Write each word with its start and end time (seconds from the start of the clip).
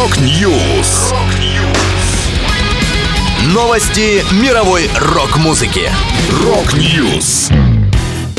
Rock 0.00 0.50
News. 0.50 1.12
Новости 3.52 4.24
мировой 4.42 4.88
рок-музыки. 4.98 5.90
Rock 6.42 6.90
News. 6.90 7.50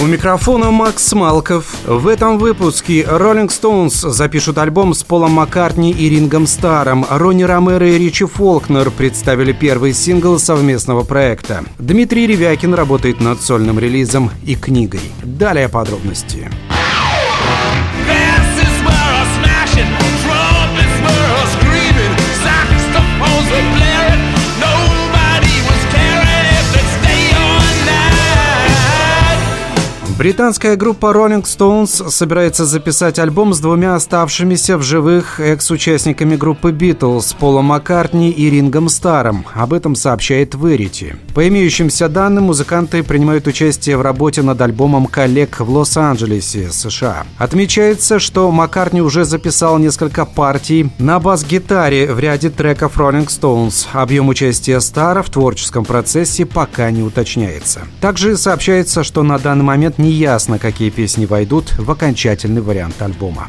У 0.00 0.06
микрофона 0.06 0.70
Макс 0.70 1.12
Малков. 1.12 1.66
В 1.84 2.08
этом 2.08 2.38
выпуске 2.38 3.02
Rolling 3.02 3.48
Stones 3.48 4.08
запишут 4.08 4.56
альбом 4.56 4.94
с 4.94 5.02
Полом 5.02 5.32
Маккартни 5.32 5.92
и 5.92 6.08
Ринго 6.08 6.46
Старром. 6.46 7.04
Ронни 7.10 7.42
Ромеро 7.42 7.86
и 7.86 7.98
Ричи 7.98 8.24
Фолкнер 8.24 8.90
представили 8.90 9.52
первый 9.52 9.92
сингл 9.92 10.38
совместного 10.38 11.04
проекта. 11.04 11.64
Дмитрий 11.78 12.26
Ревякин 12.26 12.72
работает 12.72 13.20
над 13.20 13.42
сольным 13.42 13.78
релизом 13.78 14.30
и 14.46 14.54
книгой. 14.54 15.02
Далее 15.22 15.68
подробности. 15.68 16.48
Британская 30.20 30.76
группа 30.76 31.14
Rolling 31.14 31.44
Stones 31.44 32.10
собирается 32.10 32.66
записать 32.66 33.18
альбом 33.18 33.54
с 33.54 33.58
двумя 33.58 33.94
оставшимися 33.94 34.76
в 34.76 34.82
живых 34.82 35.40
экс-участниками 35.40 36.36
группы 36.36 36.72
Beatles 36.72 37.34
Полом 37.38 37.64
Маккартни 37.64 38.30
и 38.30 38.50
Рингом 38.50 38.90
Старом. 38.90 39.46
Об 39.54 39.72
этом 39.72 39.94
сообщает 39.94 40.54
Verity. 40.54 41.16
По 41.34 41.48
имеющимся 41.48 42.10
данным, 42.10 42.44
музыканты 42.44 43.02
принимают 43.02 43.46
участие 43.46 43.96
в 43.96 44.02
работе 44.02 44.42
над 44.42 44.60
альбомом 44.60 45.06
коллег 45.06 45.58
в 45.58 45.70
Лос-Анджелесе, 45.70 46.70
США. 46.70 47.24
Отмечается, 47.38 48.18
что 48.18 48.50
Маккартни 48.50 49.00
уже 49.00 49.24
записал 49.24 49.78
несколько 49.78 50.26
партий 50.26 50.90
на 50.98 51.18
бас-гитаре 51.18 52.12
в 52.12 52.20
ряде 52.20 52.50
треков 52.50 52.98
Rolling 52.98 53.28
Stones. 53.28 53.86
Объем 53.94 54.28
участия 54.28 54.80
Стара 54.80 55.22
в 55.22 55.30
творческом 55.30 55.86
процессе 55.86 56.44
пока 56.44 56.90
не 56.90 57.02
уточняется. 57.02 57.86
Также 58.02 58.36
сообщается, 58.36 59.02
что 59.02 59.22
на 59.22 59.38
данный 59.38 59.64
момент 59.64 59.96
не 59.96 60.09
неясно, 60.10 60.58
какие 60.58 60.90
песни 60.90 61.24
войдут 61.24 61.72
в 61.78 61.88
окончательный 61.88 62.60
вариант 62.60 63.00
альбома. 63.00 63.48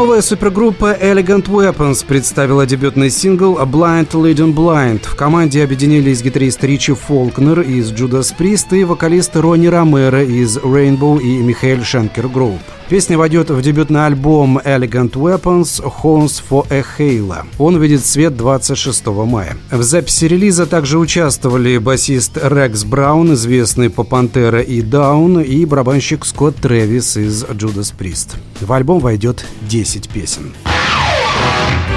Новая 0.00 0.22
супергруппа 0.22 0.96
Elegant 0.98 1.44
Weapons 1.44 2.06
представила 2.06 2.64
дебютный 2.64 3.10
сингл 3.10 3.58
Blind 3.58 4.08
Leading 4.12 4.54
Blind. 4.54 5.02
В 5.06 5.14
команде 5.14 5.62
объединились 5.62 6.22
гитарист 6.22 6.64
Ричи 6.64 6.94
Фолкнер 6.94 7.60
из 7.60 7.92
Judas 7.92 8.34
Priest 8.34 8.74
и 8.74 8.84
вокалист 8.84 9.36
Ронни 9.36 9.66
Ромеро 9.66 10.24
из 10.24 10.56
Rainbow 10.56 11.20
и 11.20 11.42
Михаил 11.42 11.84
Шенкер 11.84 12.28
Group. 12.28 12.60
Песня 12.88 13.16
войдет 13.16 13.50
в 13.50 13.62
дебютный 13.62 14.06
альбом 14.06 14.58
Elegant 14.58 15.12
Weapons 15.12 15.80
Homes 16.02 16.42
for 16.50 16.66
a 16.70 16.82
Halo. 16.98 17.44
Он 17.58 17.76
увидит 17.76 18.04
свет 18.04 18.36
26 18.36 19.06
мая. 19.06 19.56
В 19.70 19.82
записи 19.82 20.24
релиза 20.24 20.66
также 20.66 20.98
участвовали 20.98 21.78
басист 21.78 22.38
Рекс 22.42 22.84
Браун, 22.84 23.34
известный 23.34 23.90
по 23.90 24.02
Пантера 24.02 24.60
и 24.60 24.80
Даун, 24.80 25.40
и 25.40 25.64
барабанщик 25.66 26.24
Скотт 26.24 26.56
Трэвис 26.56 27.16
из 27.16 27.44
Judas 27.44 27.94
Priest. 27.96 28.30
В 28.60 28.72
альбом 28.72 28.98
войдет 28.98 29.44
10 29.68 29.89
песен. 29.98 30.54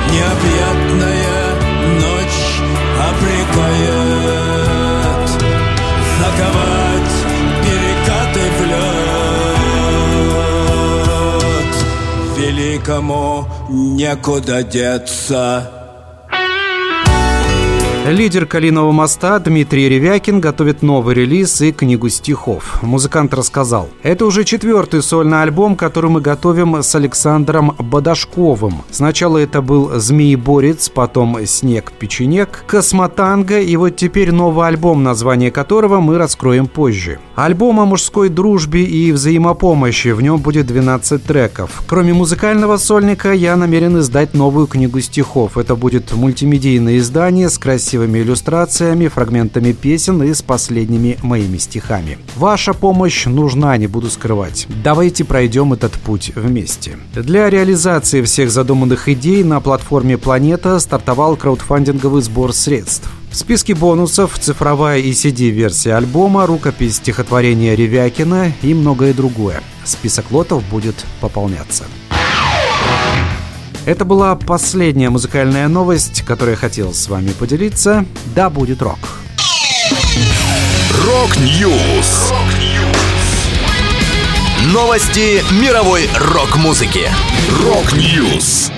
Необъятная 0.09 1.55
ночь 2.02 2.61
обрекает 3.09 4.09
заковать 6.19 7.16
перекаты 7.63 8.44
в 8.57 8.59
лед. 8.66 9.13
Великому 12.38 13.47
некуда 13.69 14.63
деться. 14.63 15.82
Лидер 18.06 18.46
«Калинового 18.46 18.91
моста» 18.91 19.40
Дмитрий 19.40 19.88
Ревякин 19.88 20.41
готовит 20.41 20.81
новый 20.81 21.16
релиз 21.16 21.62
и 21.62 21.72
книгу 21.72 22.09
стихов. 22.09 22.80
Музыкант 22.81 23.34
рассказал, 23.34 23.90
это 24.03 24.25
уже 24.25 24.44
четвертый 24.44 25.02
сольный 25.02 25.41
альбом, 25.41 25.78
который 25.78 26.09
мы 26.09 26.19
готовим 26.19 26.84
с 26.84 26.94
Александром 26.96 27.74
Бадашковым. 27.80 28.81
Сначала 28.91 29.38
это 29.38 29.62
был 29.62 29.90
«Змееборец», 29.97 30.90
потом 30.90 31.38
«Снег-печенек», 31.46 32.66
«Космотанго» 32.68 33.62
и 33.62 33.74
вот 33.78 33.96
теперь 33.96 34.34
новый 34.34 34.68
альбом, 34.68 35.02
название 35.02 35.50
которого 35.50 36.02
мы 36.02 36.18
раскроем 36.18 36.68
позже. 36.68 37.20
Альбом 37.35 37.79
о 37.79 37.85
мужской 37.85 38.29
дружбе 38.29 38.83
и 38.83 39.11
взаимопомощи, 39.11 40.09
в 40.09 40.21
нем 40.21 40.39
будет 40.39 40.67
12 40.67 41.23
треков. 41.23 41.83
Кроме 41.88 42.13
музыкального 42.13 42.77
сольника, 42.77 43.33
я 43.33 43.55
намерен 43.55 43.99
издать 43.99 44.33
новую 44.33 44.67
книгу 44.67 44.99
стихов. 45.01 45.57
Это 45.57 45.75
будет 45.75 46.13
мультимедийное 46.13 46.97
издание 46.97 47.49
с 47.49 47.57
красивым 47.57 47.93
красивыми 47.93 48.19
иллюстрациями, 48.19 49.07
фрагментами 49.07 49.72
песен 49.72 50.23
и 50.23 50.33
с 50.33 50.41
последними 50.41 51.17
моими 51.22 51.57
стихами. 51.57 52.17
Ваша 52.35 52.73
помощь 52.73 53.25
нужна, 53.25 53.77
не 53.77 53.88
буду 53.88 54.09
скрывать. 54.09 54.67
Давайте 54.83 55.23
пройдем 55.23 55.73
этот 55.73 55.93
путь 55.93 56.31
вместе. 56.35 56.97
Для 57.13 57.49
реализации 57.49 58.22
всех 58.22 58.51
задуманных 58.51 59.09
идей 59.09 59.43
на 59.43 59.59
платформе 59.59 60.17
«Планета» 60.17 60.79
стартовал 60.79 61.35
краудфандинговый 61.35 62.22
сбор 62.22 62.53
средств. 62.53 63.09
В 63.33 63.35
списке 63.35 63.73
бонусов 63.73 64.38
цифровая 64.38 64.99
и 64.99 65.09
CD-версия 65.09 65.95
альбома, 65.95 66.45
рукопись 66.45 66.97
стихотворения 66.97 67.73
Ревякина 67.73 68.53
и 68.61 68.75
многое 68.75 69.11
другое. 69.11 69.63
Список 69.83 70.29
лотов 70.29 70.63
будет 70.66 71.03
пополняться. 71.19 71.85
Это 73.88 74.05
была 74.05 74.35
последняя 74.35 75.09
музыкальная 75.09 75.67
новость, 75.67 76.22
которую 76.22 76.51
я 76.51 76.57
хотел 76.57 76.93
с 76.93 77.07
вами 77.07 77.31
поделиться. 77.31 78.05
Да, 78.35 78.51
будет 78.51 78.83
рок. 78.83 78.99
Rock 81.03 81.60
News. 81.60 82.31
Новости 84.72 85.43
мировой 85.59 86.07
рок-музыки. 86.35 87.09
Rock 87.63 88.11
News. 88.11 88.72